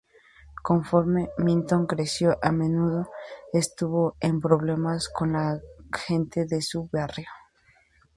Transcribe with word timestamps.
Conforme 0.63 1.29
Minton 1.37 1.85
creció, 1.85 2.35
a 2.41 2.51
menudo 2.51 3.11
estuvo 3.53 4.15
en 4.19 4.41
problemas 4.41 5.07
con 5.07 5.33
la 5.33 5.61
gente 5.93 6.47
de 6.47 6.59
su 6.63 6.89
barrio. 6.91 7.27